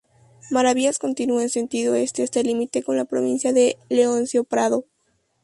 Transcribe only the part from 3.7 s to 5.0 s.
Leoncio Prado.